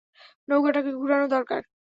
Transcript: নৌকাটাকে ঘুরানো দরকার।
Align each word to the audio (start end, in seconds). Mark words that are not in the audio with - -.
নৌকাটাকে 0.47 0.91
ঘুরানো 0.93 1.27
দরকার। 1.27 1.61